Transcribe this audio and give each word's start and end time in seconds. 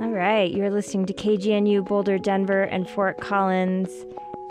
All 0.00 0.10
right, 0.10 0.48
you're 0.52 0.70
listening 0.70 1.06
to 1.06 1.12
KGNU 1.12 1.84
Boulder, 1.84 2.18
Denver, 2.18 2.62
and 2.62 2.88
Fort 2.88 3.20
Collins. 3.20 3.90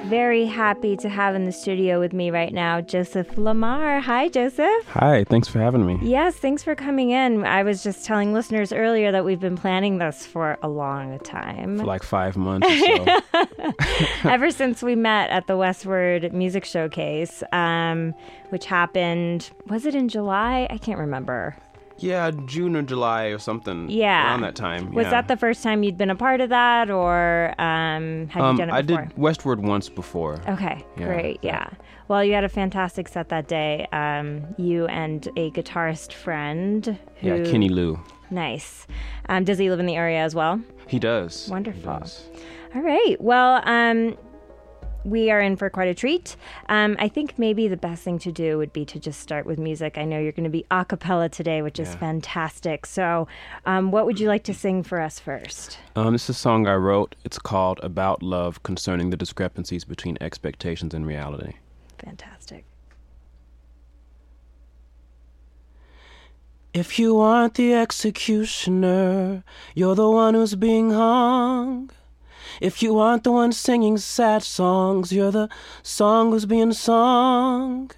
Very 0.04 0.46
happy 0.46 0.98
to 0.98 1.08
have 1.08 1.36
in 1.36 1.46
the 1.46 1.54
studio 1.54 2.02
with 2.02 2.12
me 2.12 2.32
right 2.32 2.54
now 2.54 2.82
Joseph 2.82 3.38
Lamar. 3.38 4.02
Hi, 4.02 4.28
Joseph. 4.28 4.86
Hi, 4.90 5.24
thanks 5.24 5.48
for 5.48 5.60
having 5.60 5.86
me. 5.86 6.00
Yes, 6.02 6.36
thanks 6.36 6.64
for 6.64 6.76
coming 6.76 7.12
in. 7.12 7.46
I 7.46 7.64
was 7.64 7.82
just 7.82 8.06
telling 8.06 8.34
listeners 8.34 8.74
earlier 8.74 9.12
that 9.14 9.24
we've 9.24 9.40
been 9.40 9.56
planning 9.56 10.00
this 10.00 10.26
for 10.26 10.58
a 10.62 10.68
long 10.68 11.18
time. 11.20 11.80
For 11.80 11.86
like 11.86 12.04
five 12.04 12.36
months 12.36 12.68
or 12.70 12.78
so. 12.78 13.22
Ever 14.30 14.52
since 14.52 14.84
we 14.84 14.96
met 14.96 15.30
at 15.30 15.48
the 15.48 15.54
Westword 15.54 16.34
Music 16.34 16.66
Showcase, 16.66 17.42
um, 17.54 18.14
which 18.50 18.66
happened, 18.66 19.50
was 19.68 19.86
it 19.86 19.96
in 19.96 20.10
July? 20.10 20.68
I 20.70 20.78
can't 20.78 21.00
remember. 21.00 21.56
Yeah, 22.00 22.32
June 22.46 22.76
or 22.76 22.82
July 22.84 23.26
or 23.26 23.40
something. 23.40 23.90
Yeah. 23.90 24.28
Around 24.28 24.42
that 24.42 24.56
time. 24.56 24.92
Was 24.94 25.06
yeah. 25.06 25.12
that 25.12 25.28
the 25.28 25.38
first 25.38 25.64
time 25.64 25.84
you'd 25.84 25.98
been 25.98 26.10
a 26.12 26.16
part 26.16 26.42
of 26.42 26.50
that, 26.50 26.90
or 26.92 27.54
um, 27.60 28.28
had 28.28 28.42
um, 28.44 28.56
you 28.56 28.66
done 28.66 28.70
it 28.70 28.74
I 28.74 28.82
before? 28.82 29.06
did 29.06 29.16
Westword 29.16 29.58
once 29.60 29.90
before. 29.90 30.40
Okay, 30.48 30.84
Yeah. 30.98 31.06
great. 31.06 31.40
Yeah. 31.42 31.70
Well, 32.08 32.24
you 32.24 32.34
had 32.34 32.44
a 32.44 32.50
fantastic 32.50 33.08
set 33.08 33.30
that 33.30 33.48
day. 33.48 33.88
Um, 33.92 34.44
you 34.58 34.86
and 34.88 35.28
a 35.36 35.52
guitarist 35.52 36.14
friend. 36.14 36.98
Who, 37.18 37.28
Yeah, 37.28 37.44
Kenny 37.52 37.70
Lou. 37.70 38.00
Nice. 38.30 38.88
Um, 39.30 39.44
does 39.44 39.58
he 39.58 39.70
live 39.70 39.80
in 39.80 39.86
the 39.88 39.96
area 39.96 40.20
as 40.20 40.36
well? 40.36 40.62
He 40.88 41.00
does. 41.00 41.46
He 41.46 41.52
Wonderful. 41.52 41.82
does. 42.00 42.24
All 42.76 42.82
right. 42.82 43.16
Well, 43.20 43.62
um, 43.66 44.18
we 45.04 45.32
are 45.32 45.40
in 45.40 45.56
for 45.56 45.70
quite 45.70 45.88
a 45.88 45.94
treat. 45.94 46.36
Um, 46.70 46.96
I 47.00 47.08
think 47.08 47.38
maybe 47.38 47.68
the 47.68 47.78
best 47.78 48.04
thing 48.04 48.20
to 48.20 48.32
do 48.32 48.58
would 48.58 48.74
be 48.74 48.86
to 48.86 49.00
just 49.00 49.20
start 49.20 49.46
with 49.46 49.58
music. 49.58 49.98
I 49.98 50.06
know 50.06 50.20
you're 50.20 50.32
going 50.32 50.44
to 50.44 50.50
be 50.50 50.66
a 50.72 50.86
cappella 50.86 51.30
today, 51.30 51.62
which 51.62 51.80
is 51.80 51.96
fantastic. 51.96 52.86
So, 52.86 53.28
um, 53.66 53.92
what 53.92 54.06
would 54.06 54.20
you 54.20 54.28
like 54.28 54.44
to 54.44 54.54
sing 54.54 54.84
for 54.84 55.00
us 55.00 55.20
first? 55.20 55.80
Um, 55.96 56.14
this 56.14 56.24
is 56.24 56.30
a 56.30 56.34
song 56.34 56.68
I 56.68 56.76
wrote. 56.76 57.16
It's 57.24 57.40
called 57.40 57.80
About 57.84 58.22
Love 58.22 58.64
Concerning 58.64 59.10
the 59.10 59.18
Discrepancies 59.18 59.86
Between 59.86 60.18
Expectations 60.22 60.94
and 60.94 61.06
Reality. 61.06 61.54
Fantastic. 62.00 62.66
If 66.74 67.00
you 67.00 67.20
aren't 67.20 67.56
the 67.56 67.74
executioner, 67.74 69.44
you're 69.74 69.96
the 69.96 70.10
one 70.10 70.36
who's 70.36 70.54
being 70.54 70.92
hung. 70.92 71.90
If 72.62 72.82
you 72.82 73.00
aren't 73.00 73.24
the 73.24 73.32
one 73.32 73.52
singing 73.52 73.98
sad 73.98 74.44
songs, 74.44 75.12
you're 75.12 75.32
the 75.32 75.50
song 75.84 76.32
who's 76.32 76.46
being 76.46 76.74
sung. 76.74 77.92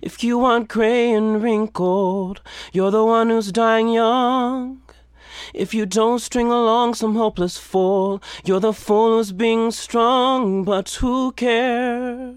If 0.00 0.24
you 0.24 0.44
aren't 0.44 0.68
gray 0.68 1.12
and 1.12 1.42
wrinkled, 1.42 2.40
you're 2.72 2.90
the 2.90 3.04
one 3.04 3.30
who's 3.30 3.52
dying 3.52 3.88
young. 3.88 4.80
If 5.52 5.74
you 5.74 5.86
don't 5.86 6.20
string 6.20 6.48
along 6.48 6.94
some 6.94 7.14
hopeless 7.14 7.58
fool, 7.58 8.22
you're 8.44 8.60
the 8.60 8.72
fool 8.72 9.16
who's 9.16 9.32
being 9.32 9.70
strung. 9.70 10.64
But 10.64 10.88
who 11.00 11.32
cares? 11.32 12.36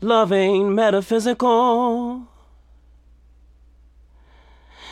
Love 0.00 0.32
ain't 0.32 0.70
metaphysical. 0.70 2.26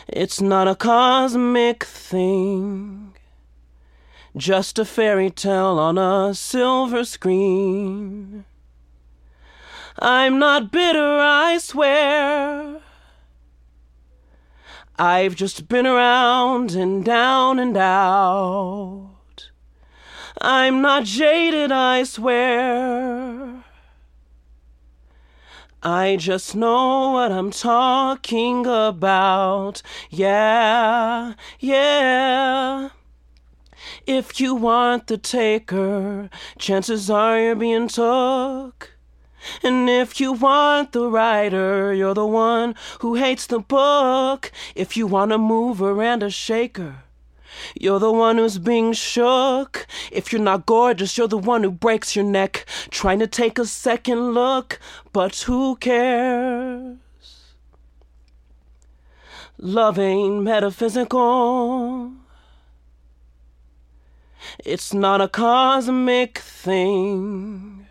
It's 0.06 0.41
not 0.41 0.68
a 0.68 0.74
cosmic 0.74 1.84
thing, 1.84 3.14
just 4.36 4.78
a 4.78 4.84
fairy 4.84 5.31
tale 5.31 5.78
on 5.78 5.98
a 5.98 6.34
silver 6.34 7.05
screen. 7.05 8.45
I'm 9.98 10.39
not 10.39 10.70
bitter, 10.70 11.19
I 11.19 11.59
swear. 11.59 12.81
I've 14.98 15.34
just 15.34 15.69
been 15.69 15.86
around 15.86 16.73
and 16.73 17.05
down 17.05 17.58
and 17.58 17.77
out. 17.77 19.11
I'm 20.41 20.81
not 20.81 21.05
jaded, 21.05 21.73
I 21.73 22.05
swear. 22.05 23.64
I 25.83 26.17
just 26.17 26.55
know 26.55 27.12
what 27.12 27.33
I'm 27.33 27.51
talking 27.51 28.67
about. 28.67 29.80
Yeah, 30.11 31.35
yeah. 31.58 32.91
If 34.13 34.41
you 34.41 34.67
aren't 34.67 35.07
the 35.07 35.19
taker, 35.19 36.31
chances 36.59 37.09
are 37.09 37.41
you're 37.41 37.55
being 37.55 37.87
took. 37.87 38.91
And 39.63 39.89
if 39.89 40.19
you 40.19 40.33
want 40.33 40.91
the 40.91 41.09
writer, 41.09 41.95
you're 41.95 42.15
the 42.15 42.27
one 42.27 42.75
who 43.03 43.15
hates 43.15 43.47
the 43.47 43.61
book. 43.61 44.51
If 44.75 44.97
you 44.97 45.07
want 45.07 45.31
a 45.31 45.39
mover 45.39 46.03
and 46.03 46.25
a 46.25 46.29
shaker, 46.29 47.05
you're 47.81 48.01
the 48.01 48.11
one 48.11 48.39
who's 48.39 48.59
being 48.59 48.95
shook. 48.95 49.87
If 50.11 50.33
you're 50.33 50.42
not 50.42 50.67
gorgeous, 50.67 51.17
you're 51.17 51.29
the 51.29 51.39
one 51.39 51.63
who 51.63 51.71
breaks 51.71 52.17
your 52.17 52.25
neck 52.25 52.67
trying 52.91 53.21
to 53.21 53.29
take 53.29 53.61
a 53.61 53.65
second 53.65 54.33
look. 54.33 54.81
But 55.13 55.37
who 55.42 55.77
cares? 55.77 56.97
Love 59.57 60.01
ain't 60.01 60.42
metaphysical. 60.42 62.20
It's 64.65 64.93
not 64.93 65.23
a 65.23 65.29
cosmic 65.29 66.39
thing, 66.39 67.87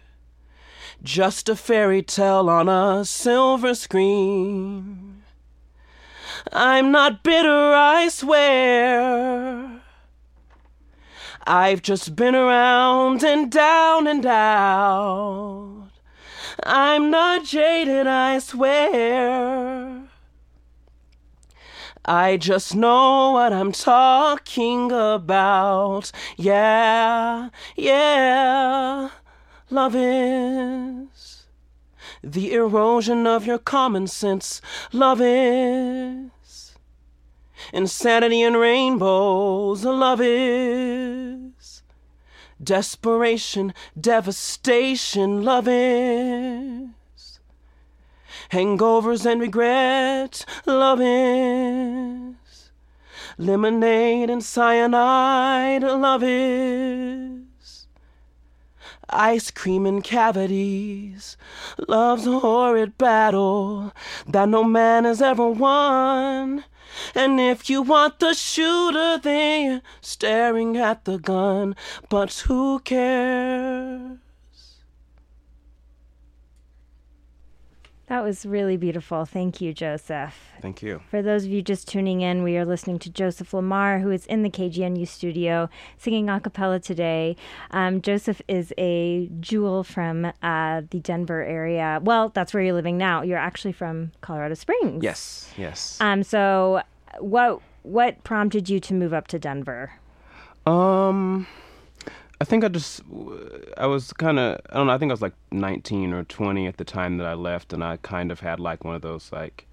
just 1.01 1.49
a 1.49 1.55
fairy 1.55 2.03
tale 2.03 2.47
on 2.47 2.69
a 2.69 3.03
silver 3.05 3.73
screen. 3.73 5.23
I'm 6.53 6.91
not 6.91 7.23
bitter, 7.23 7.73
I 7.73 8.07
swear. 8.09 9.81
I've 11.47 11.81
just 11.81 12.15
been 12.15 12.35
around 12.35 13.23
and 13.23 13.51
down 13.51 14.05
and 14.05 14.25
out. 14.27 15.89
I'm 16.63 17.09
not 17.09 17.45
jaded, 17.45 18.05
I 18.05 18.37
swear. 18.37 19.98
I 22.09 22.37
just 22.37 22.75
know 22.75 23.33
what 23.33 23.53
I'm 23.53 23.71
talking 23.71 24.91
about. 24.91 26.11
Yeah, 26.37 27.49
yeah. 27.75 29.09
Love 29.69 29.93
is 29.95 31.45
the 32.23 32.53
erosion 32.53 33.27
of 33.27 33.45
your 33.45 33.59
common 33.59 34.07
sense. 34.07 34.59
Love 34.91 35.21
is 35.21 36.75
insanity 37.71 38.41
and 38.41 38.57
rainbows. 38.57 39.85
Love 39.85 40.19
is 40.19 41.83
desperation, 42.59 43.71
devastation. 44.01 45.43
Love 45.43 45.67
is 45.67 46.88
hangovers 48.51 49.25
and 49.25 49.41
regret. 49.41 50.45
Love 50.65 51.01
is 51.01 52.71
lemonade 53.37 54.29
and 54.29 54.43
cyanide. 54.43 55.83
Love 55.83 56.23
is 56.23 57.87
ice 59.09 59.49
cream 59.51 59.85
and 59.85 60.03
cavities. 60.03 61.37
Love's 61.87 62.27
a 62.27 62.39
horrid 62.39 62.97
battle 62.97 63.91
that 64.27 64.49
no 64.49 64.63
man 64.63 65.05
has 65.05 65.21
ever 65.21 65.47
won. 65.47 66.63
And 67.15 67.39
if 67.39 67.69
you 67.69 67.81
want 67.81 68.19
the 68.19 68.33
shooter, 68.33 69.17
then 69.17 69.81
staring 70.01 70.77
at 70.77 71.05
the 71.05 71.17
gun. 71.17 71.75
But 72.09 72.33
who 72.47 72.79
cares? 72.79 74.18
That 78.09 78.23
was 78.23 78.43
really 78.43 78.75
beautiful. 78.75 79.23
Thank 79.25 79.61
you, 79.61 79.71
Joseph. 79.71 80.35
Thank 80.63 80.81
you. 80.81 80.99
For 81.11 81.21
those 81.21 81.45
of 81.45 81.51
you 81.51 81.61
just 81.61 81.87
tuning 81.87 82.21
in, 82.21 82.41
we 82.41 82.57
are 82.57 82.65
listening 82.65 82.97
to 82.99 83.09
Joseph 83.11 83.53
Lamar, 83.53 83.99
who 83.99 84.09
is 84.09 84.25
in 84.25 84.41
the 84.41 84.49
KGNU 84.49 85.07
studio 85.07 85.69
singing 85.99 86.27
a 86.27 86.39
cappella 86.39 86.79
today. 86.79 87.35
Um, 87.69 88.01
Joseph 88.01 88.41
is 88.47 88.73
a 88.79 89.29
jewel 89.39 89.83
from 89.83 90.25
uh, 90.41 90.81
the 90.89 90.99
Denver 90.99 91.43
area. 91.43 91.99
Well, 92.01 92.29
that's 92.29 92.51
where 92.51 92.63
you're 92.63 92.73
living 92.73 92.97
now. 92.97 93.21
You're 93.21 93.37
actually 93.37 93.73
from 93.73 94.11
Colorado 94.21 94.55
Springs. 94.55 95.03
Yes, 95.03 95.53
yes. 95.55 96.01
Um. 96.01 96.23
So, 96.23 96.81
what 97.19 97.61
what 97.83 98.23
prompted 98.23 98.69
you 98.69 98.79
to 98.79 98.93
move 98.95 99.13
up 99.13 99.27
to 99.27 99.37
Denver? 99.37 99.91
Um, 100.65 101.45
I 102.41 102.45
think 102.45 102.63
I 102.63 102.69
just 102.69 103.01
I 103.77 103.85
was 103.85 104.13
kind 104.13 104.39
of 104.39 104.59
I 104.69 104.77
don't 104.77 104.87
know. 104.87 104.93
I 104.93 104.97
think 104.97 105.11
I 105.11 105.13
was 105.13 105.21
like 105.21 105.35
19 105.51 106.13
or 106.13 106.23
20 106.23 106.67
at 106.67 106.77
the 106.77 106.85
time 106.85 107.17
that 107.17 107.27
I 107.27 107.33
left, 107.33 107.73
and 107.73 107.83
I 107.83 107.97
kind 107.97 108.31
of 108.31 108.39
had 108.39 108.59
like 108.59 108.83
one 108.83 108.95
of 108.95 109.01
those 109.01 109.31
like 109.31 109.67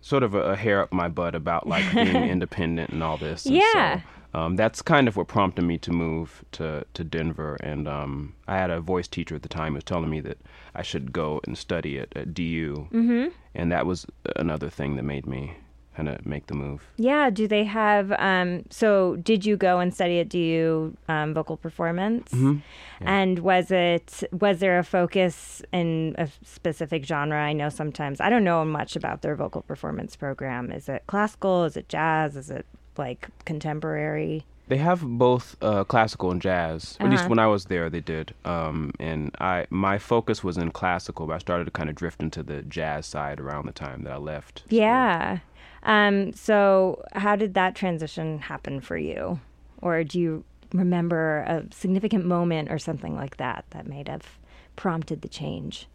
sort 0.00 0.22
of 0.22 0.34
a, 0.34 0.52
a 0.52 0.56
hair 0.56 0.82
up 0.82 0.92
my 0.92 1.08
butt 1.08 1.34
about 1.34 1.66
like 1.66 1.92
being 1.92 2.16
independent 2.30 2.90
and 2.90 3.02
all 3.02 3.16
this. 3.16 3.46
And 3.46 3.54
Yeah. 3.54 4.00
So, 4.00 4.06
um, 4.32 4.56
that's 4.56 4.80
kind 4.80 5.08
of 5.08 5.16
what 5.16 5.26
prompted 5.26 5.62
me 5.62 5.78
to 5.78 5.92
move 5.92 6.44
to 6.52 6.84
to 6.94 7.04
Denver, 7.04 7.56
and 7.60 7.86
um, 7.86 8.34
I 8.48 8.56
had 8.56 8.70
a 8.70 8.80
voice 8.80 9.08
teacher 9.08 9.34
at 9.36 9.42
the 9.42 9.48
time 9.48 9.72
who 9.72 9.76
was 9.76 9.84
telling 9.84 10.10
me 10.10 10.20
that 10.20 10.38
I 10.74 10.82
should 10.82 11.12
go 11.12 11.40
and 11.44 11.56
study 11.58 11.98
at, 11.98 12.16
at 12.16 12.34
DU, 12.34 12.88
mm-hmm. 12.92 13.28
and 13.54 13.72
that 13.72 13.86
was 13.86 14.06
another 14.36 14.70
thing 14.70 14.96
that 14.96 15.02
made 15.02 15.26
me 15.26 15.56
kind 15.96 16.08
of 16.08 16.24
make 16.24 16.46
the 16.46 16.54
move. 16.54 16.86
Yeah. 16.96 17.30
Do 17.30 17.46
they 17.48 17.64
have? 17.64 18.12
Um, 18.18 18.64
so, 18.70 19.16
did 19.16 19.44
you 19.44 19.56
go 19.56 19.80
and 19.80 19.92
study 19.92 20.20
at 20.20 20.28
DU 20.28 20.96
um, 21.08 21.34
vocal 21.34 21.56
performance? 21.56 22.30
Mm-hmm. 22.32 22.58
And 23.06 23.38
was 23.40 23.70
it 23.70 24.22
was 24.32 24.58
there 24.60 24.78
a 24.78 24.84
focus 24.84 25.62
in 25.72 26.14
a 26.18 26.28
specific 26.44 27.04
genre? 27.04 27.38
I 27.42 27.52
know 27.52 27.68
sometimes 27.70 28.20
I 28.20 28.28
don't 28.30 28.44
know 28.44 28.64
much 28.64 28.96
about 28.96 29.22
their 29.22 29.34
vocal 29.36 29.62
performance 29.62 30.16
program. 30.16 30.70
Is 30.70 30.88
it 30.88 31.02
classical? 31.06 31.64
Is 31.64 31.76
it 31.76 31.88
jazz? 31.88 32.36
Is 32.36 32.50
it 32.50 32.66
like 32.96 33.28
contemporary? 33.44 34.44
They 34.68 34.76
have 34.76 35.02
both 35.02 35.56
uh, 35.62 35.82
classical 35.82 36.30
and 36.30 36.40
jazz. 36.40 36.96
At 37.00 37.10
least 37.10 37.22
Uh-huh. 37.22 37.30
when 37.30 37.38
I 37.40 37.48
was 37.48 37.64
there, 37.64 37.90
they 37.90 38.00
did. 38.00 38.34
Um, 38.44 38.92
and 39.00 39.34
I 39.40 39.66
my 39.70 39.98
focus 39.98 40.44
was 40.44 40.56
in 40.58 40.70
classical, 40.70 41.26
but 41.26 41.34
I 41.34 41.38
started 41.38 41.64
to 41.64 41.72
kind 41.72 41.88
of 41.90 41.96
drift 41.96 42.22
into 42.22 42.42
the 42.44 42.62
jazz 42.62 43.04
side 43.06 43.40
around 43.40 43.66
the 43.66 43.72
time 43.72 44.04
that 44.04 44.12
I 44.12 44.18
left. 44.18 44.62
Yeah. 44.68 45.38
Um, 45.82 46.32
so, 46.34 47.02
how 47.12 47.36
did 47.36 47.54
that 47.54 47.74
transition 47.74 48.38
happen 48.40 48.80
for 48.80 48.96
you? 48.96 49.40
Or 49.82 50.04
do 50.04 50.18
you 50.20 50.44
remember 50.72 51.38
a 51.48 51.64
significant 51.74 52.26
moment 52.26 52.70
or 52.70 52.78
something 52.78 53.16
like 53.16 53.38
that 53.38 53.64
that 53.70 53.88
might 53.88 54.06
have 54.08 54.38
prompted 54.76 55.22
the 55.22 55.28
change? 55.28 55.88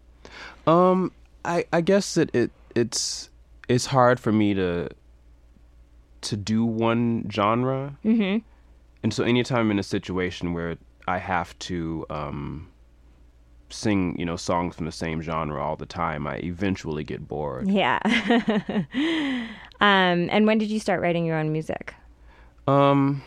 Um, 0.65 1.11
I 1.45 1.65
I 1.71 1.81
guess 1.81 2.15
that 2.15 2.33
it 2.35 2.51
it's 2.75 3.29
it's 3.69 3.85
hard 3.87 4.19
for 4.19 4.31
me 4.31 4.53
to 4.55 4.89
to 6.21 6.35
do 6.37 6.65
one 6.65 7.29
genre, 7.31 7.97
Mm-hmm. 8.03 8.39
and 9.03 9.13
so 9.13 9.23
anytime 9.23 9.59
I'm 9.59 9.71
in 9.71 9.79
a 9.79 9.83
situation 9.83 10.53
where 10.53 10.77
I 11.07 11.19
have 11.19 11.57
to 11.59 12.05
um 12.09 12.69
sing, 13.69 14.17
you 14.17 14.25
know, 14.25 14.35
songs 14.35 14.75
from 14.75 14.85
the 14.87 14.91
same 14.91 15.21
genre 15.21 15.61
all 15.61 15.75
the 15.75 15.85
time, 15.85 16.25
I 16.27 16.37
eventually 16.37 17.03
get 17.03 17.27
bored. 17.27 17.69
Yeah. 17.69 17.99
um, 19.81 20.29
and 20.31 20.45
when 20.45 20.57
did 20.57 20.69
you 20.69 20.79
start 20.79 21.01
writing 21.01 21.25
your 21.25 21.37
own 21.37 21.51
music? 21.51 21.93
Um, 22.67 23.21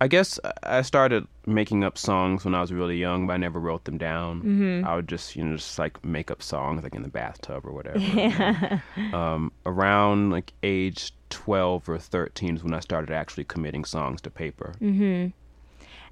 I 0.00 0.08
guess 0.08 0.38
I 0.62 0.82
started 0.82 1.26
making 1.46 1.82
up 1.82 1.96
songs 1.96 2.44
when 2.44 2.54
I 2.54 2.60
was 2.60 2.72
really 2.72 2.98
young, 2.98 3.26
but 3.26 3.34
I 3.34 3.36
never 3.38 3.58
wrote 3.58 3.84
them 3.84 3.96
down. 3.96 4.40
Mm-hmm. 4.42 4.86
I 4.86 4.94
would 4.94 5.08
just, 5.08 5.36
you 5.36 5.44
know, 5.44 5.56
just 5.56 5.78
like 5.78 6.04
make 6.04 6.30
up 6.30 6.42
songs 6.42 6.82
like 6.82 6.94
in 6.94 7.02
the 7.02 7.08
bathtub 7.08 7.64
or 7.64 7.72
whatever. 7.72 7.98
Yeah. 7.98 8.80
um, 9.14 9.52
around 9.64 10.30
like 10.30 10.52
age 10.62 11.12
12 11.30 11.88
or 11.88 11.98
13 11.98 12.56
is 12.56 12.62
when 12.62 12.74
I 12.74 12.80
started 12.80 13.10
actually 13.10 13.44
committing 13.44 13.84
songs 13.84 14.20
to 14.22 14.30
paper. 14.30 14.74
Mm-hmm. 14.80 15.28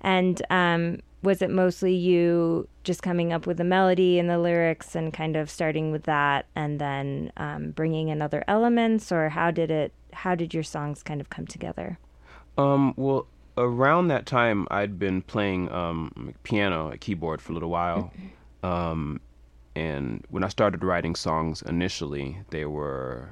And 0.05 0.41
um, 0.51 0.99
was 1.23 1.43
it 1.43 1.51
mostly 1.51 1.95
you 1.95 2.69
just 2.85 3.03
coming 3.03 3.33
up 3.33 3.47
with 3.47 3.57
the 3.57 3.65
melody 3.65 4.19
and 4.19 4.29
the 4.29 4.39
lyrics 4.39 4.95
and 4.95 5.13
kind 5.13 5.37
of 5.37 5.51
starting 5.51 5.91
with 5.91 6.05
that, 6.05 6.47
and 6.55 6.79
then 6.79 7.33
um, 7.39 7.71
bringing 7.71 8.09
in 8.09 8.21
other 8.23 8.45
elements, 8.47 9.11
or 9.11 9.31
how 9.31 9.51
did 9.51 9.71
it? 9.71 9.93
How 10.13 10.35
did 10.35 10.55
your 10.55 10.63
songs 10.63 11.03
kind 11.03 11.21
of 11.21 11.31
come 11.31 11.47
together? 11.47 11.99
Um, 12.57 12.95
well, 12.97 13.27
around 13.57 14.09
that 14.09 14.27
time, 14.27 14.69
I'd 14.71 14.99
been 14.99 15.23
playing 15.23 15.73
um, 15.73 16.35
piano, 16.45 16.93
a 16.93 16.99
keyboard 16.99 17.41
for 17.41 17.53
a 17.53 17.55
little 17.55 17.71
while. 17.71 18.13
Um, 18.63 19.21
and 19.75 20.25
when 20.29 20.45
I 20.45 20.49
started 20.49 20.85
writing 20.85 21.17
songs 21.17 21.63
initially, 21.63 22.39
they 22.51 22.65
were 22.65 23.31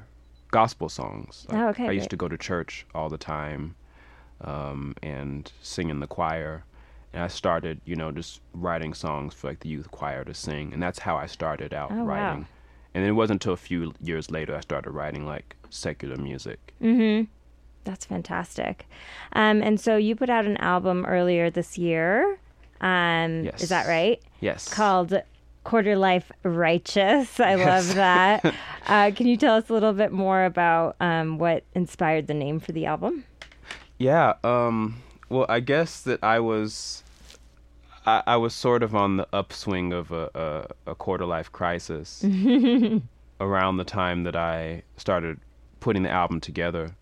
gospel 0.51 0.89
songs. 0.89 1.47
Oh, 1.51 1.69
okay, 1.69 1.85
I 1.85 1.87
great. 1.87 1.97
used 1.97 2.11
to 2.11 2.17
go 2.17 2.29
to 2.29 2.37
church 2.37 2.85
all 2.95 3.09
the 3.09 3.19
time 3.19 3.77
um, 4.43 4.95
and 5.03 5.51
sing 5.63 5.91
in 5.91 6.01
the 6.01 6.07
choir. 6.07 6.65
And 7.13 7.23
I 7.23 7.29
started, 7.29 7.81
you 7.85 7.95
know, 7.97 8.11
just 8.11 8.41
writing 8.55 8.95
songs 8.95 9.35
for 9.35 9.49
like 9.49 9.61
the 9.61 9.69
youth 9.69 9.91
choir 9.91 10.25
to 10.25 10.33
sing. 10.35 10.73
And 10.73 10.83
that's 10.83 10.99
how 10.99 11.17
I 11.17 11.27
started 11.27 11.75
out 11.75 11.91
Oh, 11.93 11.97
wow. 11.97 12.05
writing. 12.05 12.47
And 12.95 13.05
it 13.05 13.13
wasn't 13.13 13.43
until 13.43 13.53
a 13.55 13.59
few 13.59 13.93
years 14.03 14.31
later 14.31 14.55
I 14.57 14.61
started 14.61 14.91
writing 14.91 15.27
like 15.27 15.57
secular 15.71 16.17
music. 16.17 16.73
Mm-hmm. 16.83 17.25
That's 17.85 18.05
fantastic. 18.07 18.87
Um, 19.33 19.63
and 19.63 19.81
so 19.81 19.97
you 19.97 20.15
put 20.17 20.31
out 20.31 20.45
an 20.45 20.57
album 20.59 21.05
earlier 21.05 21.51
this 21.51 21.77
year. 21.77 22.39
Um, 22.81 23.49
Is 23.59 23.69
that 23.69 23.87
right? 23.87 24.21
Yes. 24.41 24.69
Called 24.73 25.21
Quarter 25.65 25.97
Life 25.97 26.31
Righteous. 26.45 27.39
I 27.41 27.55
love 27.57 27.95
that. 27.95 28.45
uh, 28.87 29.11
can 29.15 29.27
you 29.27 29.37
tell 29.37 29.57
us 29.57 29.69
a 29.69 29.73
little 29.73 29.93
bit 29.93 30.13
more 30.13 30.45
about 30.45 30.97
um, 31.01 31.39
what 31.39 31.65
inspired 31.75 32.27
the 32.27 32.35
name 32.35 32.59
for 32.61 32.73
the 32.73 32.87
album? 32.87 33.25
Yeah. 34.03 34.35
Um, 34.43 35.03
well, 35.29 35.47
I 35.49 35.61
guess 35.61 36.03
that 36.03 36.23
I 36.25 36.41
was, 36.41 37.03
I, 38.05 38.23
I 38.27 38.37
was 38.37 38.53
sort 38.55 38.83
of 38.83 38.95
on 38.95 39.17
the 39.17 39.29
upswing 39.33 39.93
of 39.93 40.11
a, 40.11 40.29
a, 40.87 40.91
a 40.91 40.95
quarter 40.95 41.25
life 41.25 41.53
crisis 41.53 42.25
around 43.41 43.77
the 43.77 43.85
time 43.85 44.25
that 44.25 44.35
I 44.35 44.83
started 44.97 45.39
putting 45.79 46.03
the 46.03 46.11
album 46.11 46.41
together. 46.41 46.95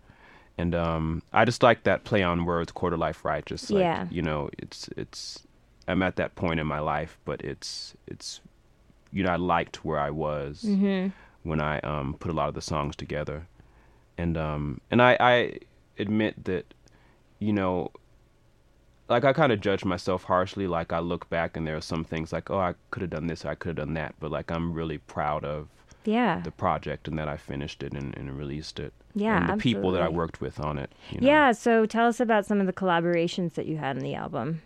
And 0.57 0.75
um, 0.75 1.23
I 1.33 1.43
just 1.43 1.63
like 1.63 1.83
that 1.83 2.03
play 2.03 2.21
on 2.21 2.45
words, 2.45 2.71
quarter 2.71 2.97
life 2.97 3.25
righteous. 3.25 3.71
Like, 3.71 3.81
Yeah. 3.81 4.07
You 4.11 4.21
know, 4.21 4.49
it's 4.59 4.87
it's. 4.95 5.39
I'm 5.87 6.03
at 6.03 6.15
that 6.17 6.35
point 6.35 6.59
in 6.59 6.67
my 6.67 6.79
life, 6.79 7.17
but 7.25 7.41
it's 7.41 7.95
it's, 8.07 8.39
you 9.11 9.23
know, 9.23 9.31
I 9.31 9.37
liked 9.37 9.83
where 9.83 9.99
I 9.99 10.11
was 10.11 10.63
when 11.43 11.59
I 11.59 11.79
um, 11.79 12.13
put 12.19 12.29
a 12.29 12.35
lot 12.35 12.47
of 12.49 12.53
the 12.53 12.61
songs 12.61 12.95
together, 12.95 13.47
and 14.19 14.37
um, 14.37 14.79
and 14.91 15.01
I, 15.01 15.17
I 15.19 15.57
admit 15.97 16.45
that, 16.45 16.73
you 17.41 17.51
know, 17.51 17.91
like 19.09 19.25
I 19.25 19.33
kind 19.33 19.51
of 19.51 19.59
judge 19.59 19.83
myself 19.83 20.23
harshly. 20.23 20.67
Like 20.67 20.93
I 20.93 20.99
look 20.99 21.29
back 21.29 21.57
and 21.57 21.67
there 21.67 21.75
are 21.75 21.81
some 21.81 22.03
things 22.05 22.31
like, 22.31 22.49
oh, 22.49 22.59
I 22.59 22.75
could 22.91 23.01
have 23.01 23.09
done 23.11 23.27
this, 23.27 23.43
or 23.43 23.49
I 23.49 23.55
could 23.55 23.69
have 23.77 23.85
done 23.85 23.93
that, 23.95 24.15
but 24.19 24.31
like 24.31 24.49
I'm 24.51 24.71
really 24.73 24.99
proud 24.99 25.43
of 25.43 25.67
Yeah. 26.05 26.39
the 26.43 26.51
project 26.51 27.07
and 27.09 27.17
that 27.19 27.27
I 27.27 27.35
finished 27.37 27.83
it 27.83 27.93
and, 27.93 28.15
and 28.17 28.37
released 28.37 28.79
it. 28.79 28.93
Yeah, 29.13 29.37
and 29.41 29.49
the 29.49 29.61
people 29.61 29.91
that 29.91 30.01
I 30.01 30.07
worked 30.07 30.39
with 30.39 30.57
on 30.61 30.77
it. 30.77 30.89
You 31.09 31.19
know? 31.19 31.27
Yeah. 31.27 31.51
So 31.51 31.85
tell 31.85 32.07
us 32.07 32.21
about 32.21 32.45
some 32.45 32.61
of 32.61 32.67
the 32.67 32.73
collaborations 32.73 33.55
that 33.55 33.65
you 33.65 33.75
had 33.77 33.97
in 33.97 34.03
the 34.03 34.15
album. 34.15 34.61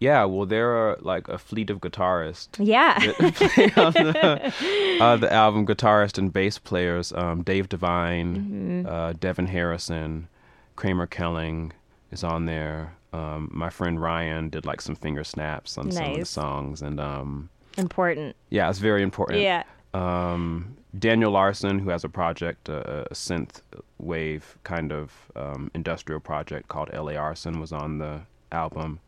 Yeah, 0.00 0.24
well, 0.26 0.46
there 0.46 0.70
are 0.76 0.96
like 1.00 1.26
a 1.26 1.38
fleet 1.38 1.70
of 1.70 1.80
guitarists 1.80 2.50
Yeah. 2.64 2.96
that 3.00 3.34
play 3.34 3.72
on 3.84 3.92
the, 3.94 5.02
uh, 5.04 5.16
the 5.16 5.32
album. 5.32 5.66
Guitarist 5.66 6.18
and 6.18 6.32
bass 6.32 6.56
players: 6.58 7.12
um, 7.14 7.42
Dave 7.42 7.68
Devine, 7.68 8.36
Mm-hmm. 8.36 8.86
uh, 8.86 9.12
Devin 9.14 9.46
Harrison, 9.48 10.28
Kramer 10.76 11.08
Kelling 11.08 11.72
is 12.10 12.24
on 12.24 12.46
there. 12.46 12.94
Um, 13.12 13.48
my 13.52 13.70
friend 13.70 14.00
Ryan 14.00 14.48
did 14.50 14.66
like 14.66 14.80
some 14.80 14.94
finger 14.94 15.24
snaps 15.24 15.78
on 15.78 15.90
some 15.90 16.12
of 16.12 16.18
the 16.18 16.24
songs, 16.24 16.82
and 16.82 17.00
um, 17.00 17.48
Important. 17.76 18.36
yeah, 18.50 18.68
it's 18.68 18.78
very 18.78 19.02
important. 19.02 19.40
Yeah. 19.40 19.62
Um, 19.94 20.76
Daniel 20.98 21.30
Larson, 21.32 21.78
who 21.78 21.90
has 21.90 22.04
a 22.04 22.08
project, 22.08 22.68
uh, 22.68 23.04
a 23.10 23.14
synth 23.14 23.62
wave 23.98 24.58
kind 24.64 24.92
of 24.92 25.12
um, 25.36 25.70
industrial 25.74 26.20
project 26.20 26.68
called 26.68 26.90
L.A. 26.92 27.16
Arson, 27.16 27.60
was 27.60 27.72
on 27.72 27.98
the 27.98 28.20
album, 28.52 29.00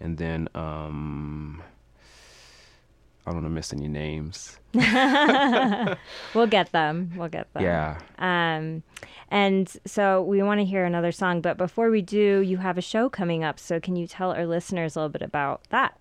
and 0.00 0.18
then 0.18 0.48
um, 0.54 1.62
I 3.26 3.30
don't 3.32 3.42
want 3.42 3.46
to 3.46 3.50
miss 3.50 3.72
any 3.72 3.88
names. 3.88 4.58
We'll 6.34 6.46
get 6.46 6.72
them. 6.72 7.12
We'll 7.16 7.28
get 7.28 7.52
them. 7.52 7.62
Yeah, 7.62 7.98
Um, 8.18 8.82
and 9.30 9.68
so 9.84 10.22
we 10.22 10.42
want 10.42 10.60
to 10.60 10.64
hear 10.64 10.84
another 10.84 11.10
song, 11.12 11.40
but 11.40 11.56
before 11.56 11.90
we 11.90 12.02
do, 12.02 12.40
you 12.40 12.58
have 12.58 12.78
a 12.78 12.82
show 12.82 13.08
coming 13.08 13.42
up. 13.42 13.58
So 13.58 13.80
can 13.80 13.96
you 13.96 14.06
tell 14.06 14.32
our 14.32 14.46
listeners 14.46 14.94
a 14.94 15.00
little 15.00 15.08
bit 15.10 15.22
about 15.22 15.62
that? 15.70 15.98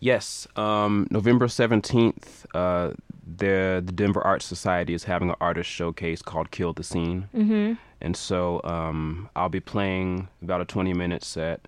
yes. 0.00 0.46
Um, 0.56 1.06
November 1.10 1.48
seventeenth, 1.48 2.46
uh, 2.54 2.92
the 3.36 3.82
the 3.84 3.92
Denver 3.92 4.20
Arts 4.22 4.44
Society 4.44 4.94
is 4.94 5.04
having 5.04 5.30
an 5.30 5.36
artist 5.40 5.70
showcase 5.70 6.22
called 6.22 6.50
"Kill 6.50 6.72
the 6.72 6.82
Scene." 6.84 7.28
Mm-hmm. 7.34 7.74
And 8.00 8.16
so 8.16 8.60
um, 8.64 9.28
I'll 9.34 9.48
be 9.48 9.60
playing 9.60 10.28
about 10.42 10.60
a 10.60 10.64
20 10.64 10.92
minute 10.94 11.24
set. 11.24 11.66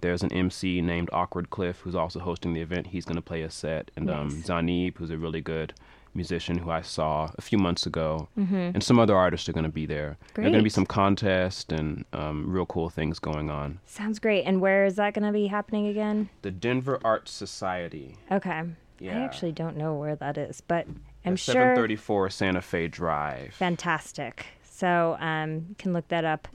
There's 0.00 0.22
an 0.22 0.32
MC 0.32 0.80
named 0.80 1.08
Awkward 1.12 1.50
Cliff 1.50 1.80
who's 1.80 1.94
also 1.94 2.20
hosting 2.20 2.52
the 2.52 2.60
event. 2.60 2.88
He's 2.88 3.04
going 3.04 3.16
to 3.16 3.22
play 3.22 3.42
a 3.42 3.50
set. 3.50 3.90
And 3.96 4.10
um, 4.10 4.30
Zanib, 4.30 4.96
who's 4.96 5.10
a 5.10 5.18
really 5.18 5.40
good 5.40 5.74
musician 6.14 6.58
who 6.58 6.70
I 6.70 6.82
saw 6.82 7.30
a 7.36 7.40
few 7.42 7.58
months 7.58 7.86
ago. 7.86 8.28
Mm-hmm. 8.38 8.54
And 8.54 8.82
some 8.82 8.98
other 8.98 9.16
artists 9.16 9.48
are 9.48 9.52
going 9.52 9.64
to 9.64 9.70
be 9.70 9.86
there. 9.86 10.16
There 10.34 10.44
are 10.44 10.50
going 10.50 10.58
to 10.58 10.64
be 10.64 10.70
some 10.70 10.86
contests 10.86 11.72
and 11.72 12.04
um, 12.12 12.50
real 12.50 12.66
cool 12.66 12.90
things 12.90 13.18
going 13.18 13.50
on. 13.50 13.80
Sounds 13.86 14.18
great. 14.18 14.44
And 14.44 14.60
where 14.60 14.84
is 14.84 14.96
that 14.96 15.14
going 15.14 15.26
to 15.26 15.32
be 15.32 15.46
happening 15.46 15.86
again? 15.86 16.28
The 16.42 16.50
Denver 16.50 17.00
Arts 17.04 17.30
Society. 17.30 18.16
Okay. 18.30 18.62
I 19.00 19.06
actually 19.06 19.52
don't 19.52 19.76
know 19.76 19.94
where 19.94 20.16
that 20.16 20.36
is, 20.36 20.60
but 20.60 20.86
I'm 21.24 21.34
at 21.34 21.38
sure 21.38 21.54
734 21.54 22.30
Santa 22.30 22.60
Fe 22.60 22.88
Drive. 22.88 23.54
fantastic. 23.54 24.46
So 24.64 25.16
um, 25.20 25.66
you 25.68 25.74
can 25.78 25.92
look 25.92 26.08
that 26.08 26.24
up. 26.24 26.48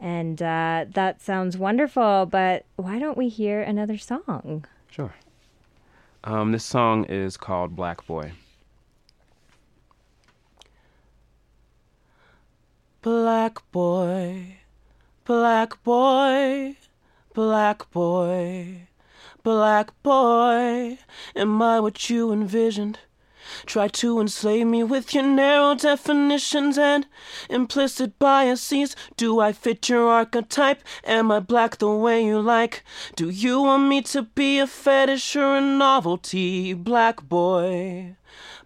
And 0.00 0.40
uh, 0.40 0.86
that 0.94 1.20
sounds 1.20 1.58
wonderful, 1.58 2.24
but 2.24 2.64
why 2.76 2.98
don't 2.98 3.18
we 3.18 3.28
hear 3.28 3.60
another 3.60 3.98
song? 3.98 4.64
Sure. 4.90 5.12
Um, 6.24 6.52
this 6.52 6.64
song 6.64 7.04
is 7.04 7.36
called 7.36 7.76
Black 7.76 8.06
Boy. 8.06 8.32
Black 13.02 13.58
boy, 13.72 14.56
black 15.24 15.82
boy, 15.82 16.76
black 17.32 17.90
boy, 17.90 18.88
black 19.42 20.02
boy. 20.02 20.98
Am 21.34 21.62
I 21.62 21.80
what 21.80 22.10
you 22.10 22.30
envisioned? 22.30 22.98
Try 23.66 23.88
to 23.88 24.20
enslave 24.20 24.66
me 24.66 24.82
with 24.82 25.14
your 25.14 25.24
narrow 25.24 25.74
definitions 25.74 26.78
and 26.78 27.06
implicit 27.48 28.18
biases. 28.18 28.96
Do 29.16 29.40
I 29.40 29.52
fit 29.52 29.88
your 29.88 30.08
archetype? 30.08 30.82
Am 31.04 31.30
I 31.30 31.40
black 31.40 31.78
the 31.78 31.90
way 31.90 32.24
you 32.24 32.40
like? 32.40 32.84
Do 33.16 33.28
you 33.28 33.62
want 33.62 33.88
me 33.88 34.02
to 34.02 34.22
be 34.22 34.58
a 34.58 34.66
fetish 34.66 35.36
or 35.36 35.56
a 35.56 35.60
novelty? 35.60 36.74
Black 36.74 37.28
boy, 37.28 38.16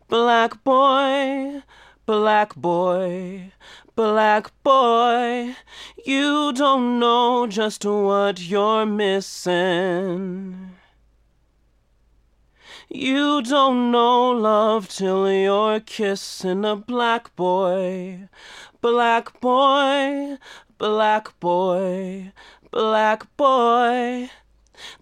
black 0.09 0.63
boy, 0.65 1.63
black 2.07 2.55
boy, 2.55 3.53
black 3.97 4.51
boy. 4.63 5.57
You 6.05 6.53
don't 6.53 6.99
know 6.99 7.47
just 7.47 7.85
what 7.85 8.41
you're 8.41 8.87
missing. 8.87 10.74
You 12.97 13.43
don't 13.43 13.91
know 13.91 14.31
love 14.31 14.89
till 14.89 15.29
you're 15.29 15.81
kissing 15.81 16.65
a 16.65 16.77
black 16.77 17.35
boy, 17.35 18.29
black 18.81 19.41
boy, 19.41 20.39
black 20.79 21.41
boy, 21.41 22.31
black 22.71 23.37
boy. 23.37 24.31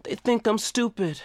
They 0.05 0.15
think 0.15 0.47
I'm 0.47 0.57
stupid. 0.57 1.21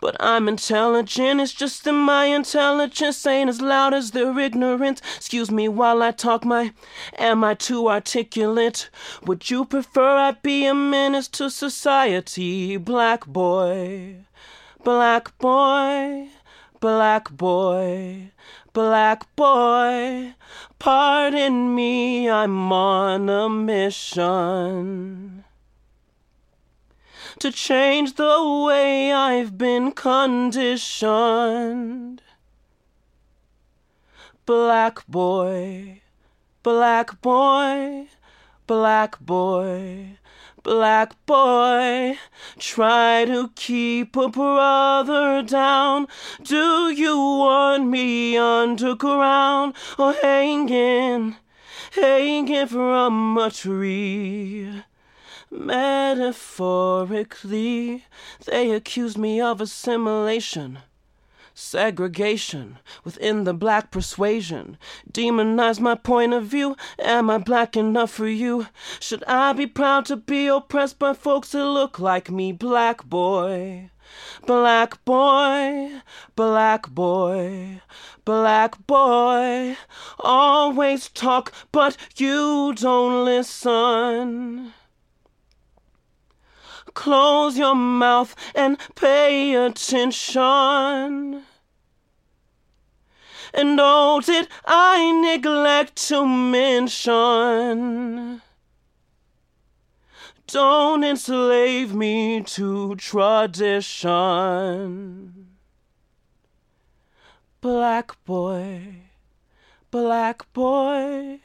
But 0.00 0.16
I'm 0.20 0.46
intelligent, 0.46 1.40
it's 1.40 1.52
just 1.52 1.82
that 1.82 1.92
my 1.92 2.26
intelligence 2.26 3.26
ain't 3.26 3.50
as 3.50 3.60
loud 3.60 3.92
as 3.92 4.12
their 4.12 4.38
ignorance. 4.38 5.02
Excuse 5.16 5.50
me 5.50 5.68
while 5.68 6.00
I 6.00 6.12
talk 6.12 6.44
my. 6.44 6.74
Am 7.18 7.42
I 7.42 7.54
too 7.54 7.88
articulate? 7.88 8.88
Would 9.24 9.50
you 9.50 9.64
prefer 9.64 10.16
I 10.16 10.30
be 10.30 10.64
a 10.64 10.76
menace 10.76 11.26
to 11.26 11.50
society, 11.50 12.76
black 12.76 13.26
boy? 13.26 14.26
Black 14.84 15.36
boy, 15.38 16.28
black 16.80 17.30
boy, 17.30 18.30
black 18.72 19.36
boy. 19.36 20.34
Pardon 20.78 21.74
me, 21.74 22.30
I'm 22.30 22.72
on 22.72 23.28
a 23.28 23.48
mission 23.48 25.44
to 27.38 27.52
change 27.52 28.14
the 28.14 28.64
way 28.66 29.12
I've 29.12 29.58
been 29.58 29.92
conditioned. 29.92 32.22
Black 34.46 35.06
boy, 35.06 36.00
black 36.62 37.20
boy, 37.20 38.06
black 38.66 39.20
boy, 39.20 40.16
black 40.68 41.16
boy, 41.24 42.18
try 42.58 43.24
to 43.24 43.48
keep 43.56 44.14
a 44.14 44.28
brother 44.28 45.42
down. 45.42 46.06
Do 46.42 46.90
you 46.90 47.16
want 47.16 47.86
me 47.86 48.36
underground 48.36 49.72
or 49.98 50.12
hanging, 50.12 51.36
hanging 51.92 52.66
from 52.66 53.38
a 53.38 53.50
tree? 53.50 54.82
Metaphorically, 55.50 58.04
they 58.44 58.70
accuse 58.70 59.16
me 59.16 59.40
of 59.40 59.62
assimilation, 59.62 60.80
segregation 61.58 62.78
within 63.02 63.42
the 63.42 63.52
black 63.52 63.90
persuasion. 63.90 64.78
Demonize 65.10 65.80
my 65.80 65.96
point 65.96 66.32
of 66.32 66.44
view. 66.44 66.76
Am 67.00 67.28
I 67.28 67.38
black 67.38 67.76
enough 67.76 68.12
for 68.12 68.28
you? 68.28 68.68
Should 69.00 69.24
I 69.24 69.52
be 69.52 69.66
proud 69.66 70.06
to 70.06 70.16
be 70.16 70.46
oppressed 70.46 71.00
by 71.00 71.14
folks 71.14 71.50
that 71.52 71.66
look 71.66 71.98
like 71.98 72.30
me? 72.30 72.52
Black 72.52 73.04
boy. 73.04 73.90
Black 74.46 75.04
boy, 75.04 76.00
black 76.34 76.88
boy, 76.88 77.82
black 78.24 78.86
boy, 78.86 79.76
always 80.18 81.10
talk, 81.10 81.52
but 81.72 81.98
you 82.16 82.72
don't 82.74 83.26
listen. 83.26 84.72
Close 86.98 87.56
your 87.56 87.76
mouth 87.76 88.34
and 88.56 88.76
pay 88.96 89.54
attention. 89.54 91.44
And 93.54 93.78
oh, 93.80 94.20
did 94.20 94.48
I 94.66 95.12
neglect 95.12 95.94
to 96.08 96.26
mention? 96.26 97.12
Don't 100.48 101.04
enslave 101.04 101.94
me 101.94 102.42
to 102.42 102.96
tradition. 102.96 104.16
Black 107.60 108.24
boy, 108.24 109.04
black 109.92 110.52
boy, 110.52 111.38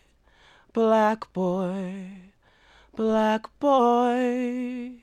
black 0.73 1.31
boy, 1.31 2.07
black 2.95 3.59
boy. 3.59 5.02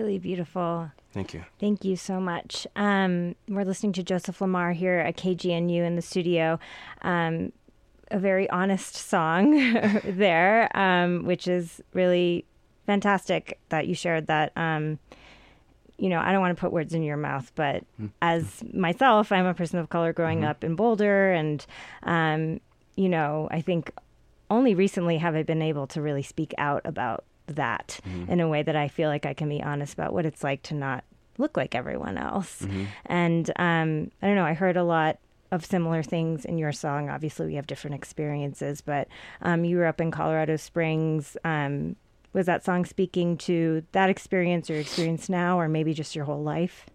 Really 0.00 0.18
beautiful. 0.18 0.90
Thank 1.12 1.34
you. 1.34 1.44
Thank 1.58 1.84
you 1.84 1.94
so 1.94 2.22
much. 2.22 2.66
Um, 2.74 3.34
we're 3.48 3.66
listening 3.66 3.92
to 3.92 4.02
Joseph 4.02 4.40
Lamar 4.40 4.72
here 4.72 4.98
at 4.98 5.18
KGNU 5.18 5.84
in 5.84 5.94
the 5.94 6.00
studio. 6.00 6.58
Um, 7.02 7.52
a 8.10 8.18
very 8.18 8.48
honest 8.48 8.96
song 8.96 9.50
there, 10.04 10.74
um, 10.74 11.26
which 11.26 11.46
is 11.46 11.82
really 11.92 12.46
fantastic 12.86 13.58
that 13.68 13.88
you 13.88 13.94
shared 13.94 14.26
that. 14.28 14.52
Um, 14.56 14.98
you 15.98 16.08
know, 16.08 16.18
I 16.18 16.32
don't 16.32 16.40
want 16.40 16.56
to 16.56 16.60
put 16.60 16.72
words 16.72 16.94
in 16.94 17.02
your 17.02 17.18
mouth, 17.18 17.52
but 17.54 17.84
mm. 18.00 18.10
as 18.22 18.64
myself, 18.72 19.30
I'm 19.30 19.44
a 19.44 19.52
person 19.52 19.78
of 19.80 19.90
color 19.90 20.14
growing 20.14 20.38
mm-hmm. 20.38 20.48
up 20.48 20.64
in 20.64 20.76
Boulder, 20.76 21.30
and 21.30 21.66
um, 22.04 22.58
you 22.96 23.10
know, 23.10 23.48
I 23.50 23.60
think 23.60 23.92
only 24.48 24.74
recently 24.74 25.18
have 25.18 25.34
I 25.34 25.42
been 25.42 25.60
able 25.60 25.86
to 25.88 26.00
really 26.00 26.22
speak 26.22 26.54
out 26.56 26.80
about 26.86 27.24
that 27.56 28.00
mm-hmm. 28.08 28.30
in 28.30 28.40
a 28.40 28.48
way 28.48 28.62
that 28.62 28.76
I 28.76 28.88
feel 28.88 29.08
like 29.08 29.26
I 29.26 29.34
can 29.34 29.48
be 29.48 29.62
honest 29.62 29.94
about 29.94 30.12
what 30.12 30.26
it's 30.26 30.42
like 30.42 30.62
to 30.64 30.74
not 30.74 31.04
look 31.38 31.56
like 31.56 31.74
everyone 31.74 32.18
else. 32.18 32.62
Mm-hmm. 32.62 32.84
And 33.06 33.50
um, 33.56 34.10
I 34.22 34.26
don't 34.26 34.36
know, 34.36 34.44
I 34.44 34.54
heard 34.54 34.76
a 34.76 34.84
lot 34.84 35.18
of 35.50 35.64
similar 35.64 36.02
things 36.02 36.44
in 36.44 36.58
your 36.58 36.72
song. 36.72 37.10
Obviously, 37.10 37.46
we 37.46 37.54
have 37.56 37.66
different 37.66 37.96
experiences, 37.96 38.80
but 38.80 39.08
um, 39.42 39.64
you 39.64 39.76
were 39.76 39.86
up 39.86 40.00
in 40.00 40.10
Colorado 40.10 40.56
Springs. 40.56 41.36
Um, 41.44 41.96
was 42.32 42.46
that 42.46 42.64
song 42.64 42.84
speaking 42.84 43.36
to 43.38 43.82
that 43.92 44.08
experience 44.08 44.70
or 44.70 44.76
experience 44.76 45.28
now, 45.28 45.58
or 45.58 45.68
maybe 45.68 45.92
just 45.92 46.14
your 46.14 46.24
whole 46.24 46.42
life? 46.42 46.86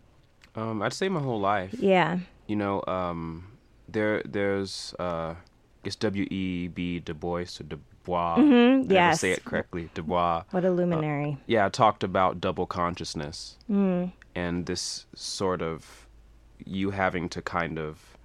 Um, 0.56 0.82
I'd 0.82 0.94
say 0.94 1.10
my 1.10 1.20
whole 1.20 1.42
life. 1.42 1.74
Yeah. 1.78 2.20
You 2.48 2.56
know, 2.56 2.82
um, 2.88 3.58
there 3.90 4.22
there's 4.24 4.96
uh, 5.00 5.34
I 5.34 5.38
guess 5.84 5.96
W 5.98 6.26
E 6.32 6.70
B 6.70 7.00
Du 7.00 7.14
Bois 7.14 7.46
Du 7.68 7.80
Bois. 8.06 8.36
Mm-hmm. 8.38 8.92
Yes. 8.92 9.20
say 9.20 9.32
it 9.32 9.44
correctly. 9.44 9.90
Du 9.94 10.04
Bois. 10.04 10.44
What 10.52 10.64
a 10.64 10.72
luminary. 10.72 11.32
Uh, 11.34 11.44
yeah, 11.48 11.70
talked 11.70 12.04
about 12.04 12.40
double 12.40 12.66
consciousness 12.66 13.58
mm. 13.70 14.12
and 14.36 14.66
this 14.66 15.06
sort 15.16 15.62
of 15.62 16.08
you 16.64 16.92
having 16.92 17.28
to 17.30 17.42
kind 17.42 17.78
of 17.78 18.18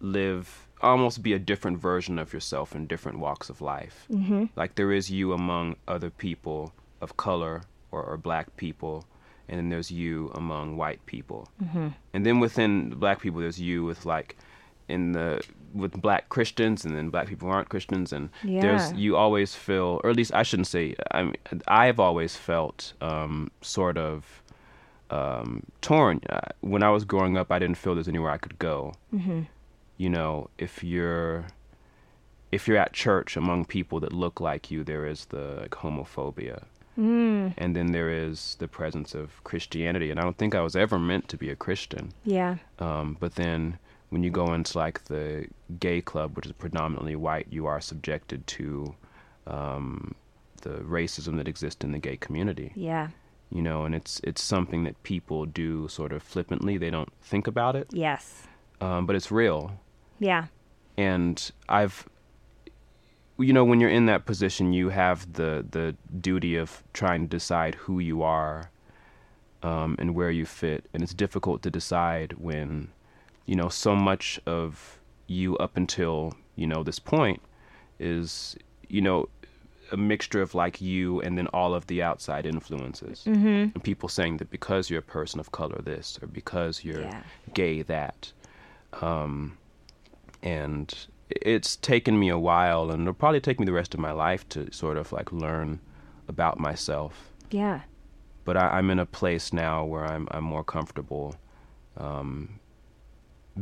live 0.00 0.68
almost 0.80 1.22
be 1.22 1.32
a 1.32 1.38
different 1.38 1.78
version 1.78 2.18
of 2.18 2.32
yourself 2.32 2.74
in 2.74 2.86
different 2.86 3.18
walks 3.18 3.50
of 3.50 3.60
life. 3.60 4.06
Mm-hmm. 4.10 4.46
Like 4.56 4.74
there 4.74 4.92
is 4.92 5.10
you 5.10 5.32
among 5.32 5.76
other 5.86 6.10
people 6.10 6.72
of 7.00 7.16
color 7.16 7.62
or, 7.90 8.02
or 8.02 8.16
black 8.16 8.56
people, 8.56 9.04
and 9.48 9.58
then 9.58 9.68
there's 9.70 9.90
you 9.90 10.30
among 10.34 10.76
white 10.76 11.04
people. 11.06 11.48
Mm-hmm. 11.62 11.88
And 12.12 12.26
then 12.26 12.40
within 12.40 12.90
black 12.90 13.20
people, 13.20 13.40
there's 13.40 13.60
you 13.60 13.84
with 13.84 14.04
like 14.06 14.36
in 14.88 15.12
the 15.12 15.42
with 15.74 16.00
black 16.00 16.28
Christians 16.28 16.84
and 16.84 16.96
then 16.96 17.10
black 17.10 17.28
people 17.28 17.48
who 17.48 17.54
aren't 17.54 17.68
Christians 17.68 18.12
and 18.12 18.30
yeah. 18.42 18.60
there's 18.60 18.92
you 18.94 19.16
always 19.16 19.54
feel 19.54 20.00
or 20.02 20.10
at 20.10 20.16
least 20.16 20.34
I 20.34 20.42
shouldn't 20.42 20.66
say 20.66 20.94
I 21.10 21.24
mean 21.24 21.36
I've 21.66 22.00
always 22.00 22.36
felt 22.36 22.92
um, 23.00 23.50
sort 23.60 23.98
of 23.98 24.42
um, 25.10 25.62
torn 25.80 26.20
uh, 26.28 26.40
when 26.60 26.82
I 26.82 26.90
was 26.90 27.04
growing 27.04 27.36
up 27.36 27.52
I 27.52 27.58
didn't 27.58 27.76
feel 27.76 27.94
there's 27.94 28.08
anywhere 28.08 28.30
I 28.30 28.38
could 28.38 28.58
go 28.58 28.94
mm-hmm. 29.14 29.42
you 29.96 30.08
know 30.08 30.50
if 30.58 30.82
you're 30.82 31.46
if 32.50 32.66
you're 32.66 32.78
at 32.78 32.92
church 32.92 33.36
among 33.36 33.66
people 33.66 34.00
that 34.00 34.12
look 34.12 34.40
like 34.40 34.70
you 34.70 34.84
there 34.84 35.06
is 35.06 35.26
the 35.26 35.58
like, 35.60 35.70
homophobia 35.70 36.64
mm. 36.98 37.52
and 37.58 37.76
then 37.76 37.92
there 37.92 38.10
is 38.10 38.56
the 38.58 38.68
presence 38.68 39.14
of 39.14 39.42
Christianity 39.44 40.10
and 40.10 40.18
I 40.18 40.22
don't 40.22 40.38
think 40.38 40.54
I 40.54 40.62
was 40.62 40.76
ever 40.76 40.98
meant 40.98 41.28
to 41.28 41.36
be 41.36 41.50
a 41.50 41.56
Christian 41.56 42.12
yeah 42.24 42.56
um, 42.78 43.16
but 43.20 43.34
then 43.34 43.78
when 44.10 44.22
you 44.22 44.30
go 44.30 44.54
into 44.54 44.78
like 44.78 45.04
the 45.04 45.46
gay 45.78 46.00
club, 46.00 46.36
which 46.36 46.46
is 46.46 46.52
predominantly 46.52 47.16
white, 47.16 47.46
you 47.50 47.66
are 47.66 47.80
subjected 47.80 48.46
to 48.46 48.94
um, 49.46 50.14
the 50.62 50.70
racism 50.80 51.36
that 51.36 51.48
exists 51.48 51.84
in 51.84 51.92
the 51.92 51.98
gay 51.98 52.16
community. 52.16 52.72
Yeah. 52.74 53.08
You 53.50 53.62
know, 53.62 53.84
and 53.84 53.94
it's 53.94 54.20
it's 54.24 54.42
something 54.42 54.84
that 54.84 55.02
people 55.02 55.46
do 55.46 55.88
sort 55.88 56.12
of 56.12 56.22
flippantly. 56.22 56.76
They 56.76 56.90
don't 56.90 57.12
think 57.22 57.46
about 57.46 57.76
it. 57.76 57.88
Yes. 57.92 58.42
Um, 58.80 59.06
but 59.06 59.16
it's 59.16 59.30
real. 59.30 59.80
Yeah. 60.18 60.46
And 60.96 61.50
I've, 61.68 62.06
you 63.38 63.52
know, 63.52 63.64
when 63.64 63.80
you're 63.80 63.88
in 63.90 64.06
that 64.06 64.26
position, 64.26 64.72
you 64.72 64.90
have 64.90 65.32
the 65.32 65.64
the 65.70 65.96
duty 66.20 66.56
of 66.56 66.82
trying 66.92 67.22
to 67.22 67.28
decide 67.28 67.74
who 67.76 68.00
you 68.00 68.22
are 68.22 68.70
um, 69.62 69.96
and 69.98 70.14
where 70.14 70.30
you 70.30 70.44
fit. 70.44 70.86
And 70.92 71.02
it's 71.02 71.14
difficult 71.14 71.62
to 71.62 71.70
decide 71.70 72.34
when, 72.34 72.88
you 73.48 73.56
know, 73.56 73.70
so 73.70 73.96
much 73.96 74.38
of 74.46 75.00
you 75.26 75.56
up 75.56 75.74
until, 75.76 76.34
you 76.54 76.66
know, 76.66 76.82
this 76.82 76.98
point 76.98 77.40
is, 77.98 78.54
you 78.88 79.00
know, 79.00 79.26
a 79.90 79.96
mixture 79.96 80.42
of 80.42 80.54
like 80.54 80.82
you 80.82 81.18
and 81.22 81.38
then 81.38 81.46
all 81.48 81.72
of 81.74 81.86
the 81.86 82.02
outside 82.02 82.44
influences. 82.44 83.24
Mm-hmm. 83.26 83.46
And 83.72 83.82
people 83.82 84.10
saying 84.10 84.36
that 84.36 84.50
because 84.50 84.90
you're 84.90 84.98
a 85.00 85.02
person 85.18 85.40
of 85.40 85.50
color, 85.50 85.80
this, 85.82 86.18
or 86.20 86.26
because 86.28 86.84
you're 86.84 87.00
Yeah. 87.00 87.22
gay, 87.54 87.80
that. 87.82 88.32
Um, 89.00 89.56
and 90.42 90.94
it's 91.30 91.76
taken 91.76 92.18
me 92.18 92.28
a 92.28 92.38
while, 92.38 92.90
and 92.90 93.00
it'll 93.02 93.14
probably 93.14 93.40
take 93.40 93.58
me 93.58 93.64
the 93.64 93.72
rest 93.72 93.94
of 93.94 94.00
my 94.00 94.12
life 94.12 94.46
to 94.50 94.70
sort 94.72 94.98
of 94.98 95.10
like 95.10 95.32
learn 95.32 95.80
about 96.28 96.60
myself. 96.60 97.32
Yeah. 97.50 97.80
But 98.44 98.58
I, 98.58 98.68
I'm 98.76 98.90
in 98.90 98.98
a 98.98 99.06
place 99.06 99.54
now 99.54 99.84
where 99.86 100.04
I'm 100.04 100.28
I'm 100.32 100.44
more 100.44 100.64
comfortable 100.64 101.34
um, 101.96 102.60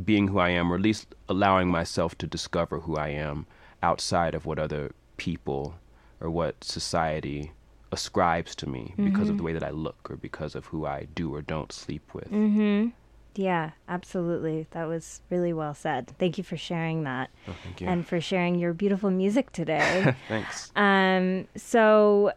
being 0.05 0.29
who 0.29 0.39
I 0.39 0.51
am, 0.51 0.71
or 0.73 0.77
at 0.77 0.83
least 0.83 1.15
allowing 1.29 1.69
myself 1.69 2.17
to 2.19 2.27
discover 2.27 2.81
who 2.81 2.97
I 2.97 3.09
am 3.09 3.47
outside 3.83 4.35
of 4.35 4.47
what 4.47 4.59
other 4.59 4.93
people 5.17 5.75
or 6.21 6.31
what 6.31 6.63
society 6.65 7.53
ascribes 7.93 8.55
to 8.57 8.69
me 8.69 8.95
because 8.97 9.29
of 9.29 9.37
the 9.37 9.43
way 9.43 9.53
that 9.53 9.63
I 9.63 9.71
look 9.71 10.11
or 10.11 10.17
because 10.17 10.55
of 10.55 10.67
who 10.67 10.85
I 10.87 11.07
do 11.15 11.35
or 11.35 11.41
don't 11.41 11.73
sleep 11.73 12.13
with. 12.15 12.31
Mm-hmm. 12.31 12.89
Yeah, 13.37 13.73
absolutely. 13.89 14.67
That 14.71 14.87
was 14.89 15.21
really 15.31 15.53
well 15.53 15.75
said. 15.75 16.09
Thank 16.19 16.37
you 16.39 16.45
for 16.45 16.57
sharing 16.57 17.05
that 17.05 17.31
Oh, 17.47 17.55
thank 17.65 17.81
you. 17.83 17.87
and 17.87 18.07
for 18.07 18.21
sharing 18.21 18.55
your 18.57 18.73
beautiful 18.73 19.11
music 19.11 19.53
today. 19.53 20.15
Thanks. 20.29 20.73
um, 20.75 21.47
so, 21.55 22.33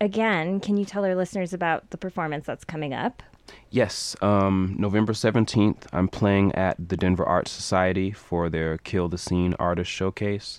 again, 0.00 0.60
can 0.60 0.76
you 0.76 0.84
tell 0.84 1.04
our 1.04 1.14
listeners 1.14 1.52
about 1.52 1.90
the 1.90 1.98
performance 1.98 2.46
that's 2.46 2.64
coming 2.64 2.94
up? 2.94 3.22
Yes, 3.70 4.16
um, 4.22 4.76
November 4.78 5.12
17th, 5.12 5.86
I'm 5.92 6.08
playing 6.08 6.54
at 6.54 6.76
the 6.88 6.96
Denver 6.96 7.24
Art 7.24 7.48
Society 7.48 8.10
for 8.12 8.48
their 8.48 8.78
Kill 8.78 9.08
the 9.08 9.18
Scene 9.18 9.54
Artist 9.58 9.90
Showcase. 9.90 10.58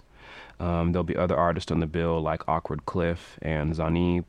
Um, 0.59 0.91
there'll 0.91 1.03
be 1.03 1.15
other 1.15 1.35
artists 1.37 1.71
on 1.71 1.79
the 1.79 1.87
bill 1.87 2.21
like 2.21 2.47
Awkward 2.47 2.85
Cliff 2.85 3.39
and 3.41 3.73
Zanib. 3.73 4.25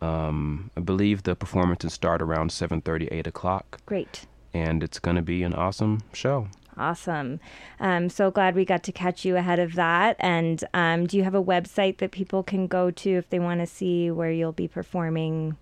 Um, 0.00 0.70
I 0.76 0.80
believe 0.80 1.22
the 1.22 1.34
performances 1.36 1.92
start 1.92 2.20
around 2.20 2.50
7.30, 2.50 3.08
8 3.12 3.26
o'clock, 3.28 3.80
Great. 3.86 4.26
and 4.52 4.82
it's 4.82 4.98
going 4.98 5.16
to 5.16 5.22
be 5.22 5.42
an 5.44 5.54
awesome 5.54 6.02
show. 6.12 6.48
Awesome. 6.76 7.38
I'm 7.78 8.08
so 8.08 8.30
glad 8.30 8.54
we 8.54 8.64
got 8.64 8.82
to 8.84 8.92
catch 8.92 9.24
you 9.24 9.36
ahead 9.36 9.58
of 9.58 9.74
that. 9.74 10.16
And 10.18 10.64
um, 10.74 11.06
do 11.06 11.16
you 11.16 11.22
have 11.24 11.34
a 11.34 11.42
website 11.42 11.98
that 11.98 12.10
people 12.10 12.42
can 12.42 12.66
go 12.66 12.90
to 12.90 13.10
if 13.10 13.28
they 13.28 13.38
want 13.38 13.60
to 13.60 13.66
see 13.66 14.10
where 14.10 14.30
you'll 14.32 14.52
be 14.52 14.68
performing 14.68 15.56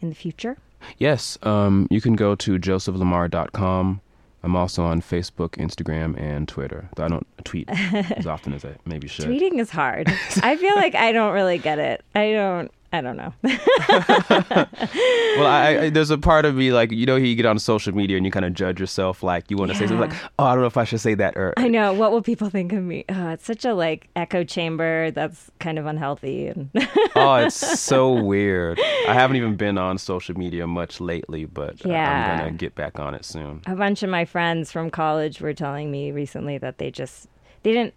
in 0.00 0.08
the 0.08 0.14
future? 0.14 0.58
Yes, 0.98 1.38
um, 1.42 1.86
you 1.90 2.00
can 2.00 2.14
go 2.14 2.34
to 2.36 2.58
josephlamar.com. 2.58 4.00
I'm 4.42 4.54
also 4.54 4.84
on 4.84 5.00
Facebook, 5.02 5.50
Instagram, 5.52 6.18
and 6.20 6.46
Twitter. 6.46 6.88
Though 6.94 7.04
I 7.04 7.08
don't 7.08 7.26
tweet 7.44 7.68
as 7.68 8.26
often 8.28 8.52
as 8.52 8.64
I 8.64 8.76
maybe 8.84 9.08
should. 9.08 9.26
Tweeting 9.26 9.58
is 9.58 9.70
hard. 9.70 10.08
I 10.42 10.56
feel 10.56 10.74
like 10.76 10.94
I 10.94 11.10
don't 11.12 11.32
really 11.32 11.58
get 11.58 11.78
it. 11.78 12.04
I 12.14 12.32
don't. 12.32 12.70
I 12.96 13.00
don't 13.02 13.16
know. 13.16 13.32
well, 13.42 15.46
I, 15.46 15.78
I, 15.82 15.90
there's 15.94 16.10
a 16.10 16.18
part 16.18 16.44
of 16.44 16.54
me 16.54 16.72
like 16.72 16.92
you 16.92 17.06
know, 17.06 17.16
you 17.16 17.34
get 17.34 17.46
on 17.46 17.58
social 17.58 17.94
media 17.94 18.16
and 18.16 18.24
you 18.24 18.32
kind 18.32 18.44
of 18.44 18.54
judge 18.54 18.80
yourself. 18.80 19.22
Like 19.22 19.50
you 19.50 19.56
want 19.56 19.70
to 19.72 19.76
say 19.76 19.86
something 19.86 20.08
like, 20.08 20.16
"Oh, 20.38 20.44
I 20.44 20.52
don't 20.52 20.60
know 20.62 20.66
if 20.66 20.76
I 20.76 20.84
should 20.84 21.00
say 21.00 21.14
that," 21.14 21.36
or 21.36 21.54
I 21.56 21.68
know. 21.68 21.92
What 21.92 22.12
will 22.12 22.22
people 22.22 22.50
think 22.50 22.72
of 22.72 22.82
me? 22.82 23.04
Oh, 23.08 23.30
it's 23.30 23.44
such 23.44 23.64
a 23.64 23.74
like 23.74 24.08
echo 24.16 24.44
chamber 24.44 25.10
that's 25.10 25.50
kind 25.58 25.78
of 25.78 25.86
unhealthy. 25.86 26.48
And 26.48 26.70
"Oh, 27.16 27.34
it's 27.36 27.56
so 27.56 28.12
weird." 28.12 28.80
I 29.08 29.14
haven't 29.14 29.36
even 29.36 29.56
been 29.56 29.78
on 29.78 29.98
social 29.98 30.36
media 30.36 30.66
much 30.66 31.00
lately, 31.00 31.44
but 31.44 31.84
Yeah. 31.84 32.32
I'm 32.32 32.38
gonna 32.38 32.50
get 32.52 32.74
back 32.74 32.98
on 32.98 33.14
it 33.14 33.24
soon. 33.24 33.62
a 33.66 33.74
bunch 33.76 34.02
of 34.02 34.10
my 34.10 34.24
friends 34.24 34.72
from 34.72 34.90
college 34.90 35.40
were 35.40 35.54
telling 35.54 35.90
me 35.90 36.12
recently 36.12 36.58
that 36.58 36.78
they 36.78 36.90
just 36.90 37.28
they 37.62 37.72
didn't 37.72 37.94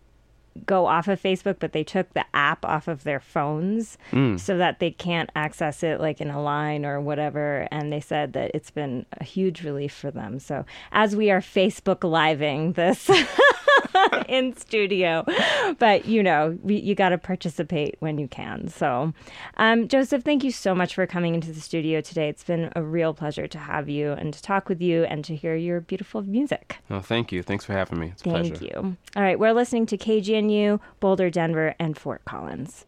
go 0.65 0.85
off 0.85 1.07
of 1.07 1.21
Facebook, 1.21 1.57
but 1.59 1.73
they 1.73 1.83
took 1.83 2.13
the 2.13 2.25
app 2.33 2.65
off 2.65 2.87
of 2.87 3.03
their 3.03 3.19
phones 3.19 3.97
hmm. 4.11 4.37
so 4.37 4.57
that 4.57 4.79
they 4.79 4.91
can't 4.91 5.29
access 5.35 5.83
it 5.83 5.99
like 5.99 6.21
in 6.21 6.29
a 6.29 6.41
line 6.41 6.85
or 6.85 6.99
whatever. 7.01 7.67
And 7.71 7.91
they 7.91 7.99
said 7.99 8.33
that 8.33 8.51
it's 8.53 8.71
been 8.71 9.05
a 9.19 9.23
huge 9.23 9.63
relief 9.63 9.93
for 9.93 10.11
them. 10.11 10.39
So 10.39 10.65
as 10.91 11.15
we 11.15 11.31
are 11.31 11.41
Facebook 11.41 12.03
living 12.03 12.73
this 12.73 13.09
in 14.27 14.55
studio, 14.55 15.25
but 15.77 16.05
you 16.05 16.23
know, 16.23 16.57
we, 16.63 16.75
you 16.75 16.95
got 16.95 17.09
to 17.09 17.17
participate 17.17 17.95
when 17.99 18.17
you 18.17 18.27
can. 18.27 18.67
So, 18.67 19.13
um, 19.57 19.87
Joseph, 19.87 20.23
thank 20.23 20.43
you 20.43 20.51
so 20.51 20.75
much 20.75 20.95
for 20.95 21.05
coming 21.07 21.35
into 21.35 21.51
the 21.51 21.61
studio 21.61 22.01
today. 22.01 22.29
It's 22.29 22.43
been 22.43 22.71
a 22.75 22.83
real 22.83 23.13
pleasure 23.13 23.47
to 23.47 23.57
have 23.57 23.89
you 23.89 24.11
and 24.13 24.33
to 24.33 24.41
talk 24.41 24.69
with 24.69 24.81
you 24.81 25.03
and 25.03 25.23
to 25.25 25.35
hear 25.35 25.55
your 25.55 25.81
beautiful 25.81 26.21
music. 26.21 26.77
Oh, 26.89 27.01
thank 27.01 27.31
you. 27.31 27.43
Thanks 27.43 27.65
for 27.65 27.73
having 27.73 27.99
me. 27.99 28.07
It's 28.07 28.21
a 28.21 28.25
pleasure. 28.25 28.55
Thank 28.55 28.59
pleasure. 28.59 28.87
you. 28.87 28.97
All 29.15 29.23
right, 29.23 29.39
we're 29.39 29.53
listening 29.53 29.85
to 29.87 29.97
KGNU, 29.97 30.79
Boulder, 30.99 31.29
Denver, 31.29 31.75
and 31.79 31.97
Fort 31.97 32.23
Collins. 32.25 32.85